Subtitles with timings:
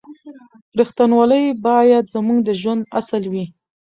[0.79, 3.45] رښتینولي باید زموږ د ژوند اصل وي.